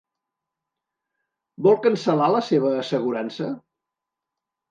[1.67, 3.51] Vol cancel·lar la seva assegurança?